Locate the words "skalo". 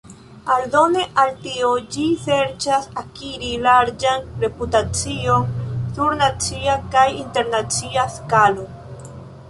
8.19-8.69